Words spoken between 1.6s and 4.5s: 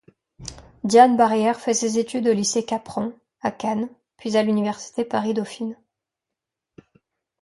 fait ses études au lycée Capron, à Cannes, puis à